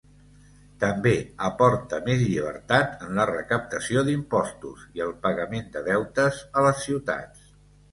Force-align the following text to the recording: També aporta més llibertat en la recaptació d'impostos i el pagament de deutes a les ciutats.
També 0.83 1.11
aporta 1.49 1.99
més 2.07 2.23
llibertat 2.29 3.05
en 3.09 3.13
la 3.21 3.27
recaptació 3.33 4.05
d'impostos 4.09 4.89
i 4.99 5.07
el 5.09 5.15
pagament 5.29 5.71
de 5.79 5.87
deutes 5.93 6.43
a 6.63 6.67
les 6.71 6.85
ciutats. 6.91 7.49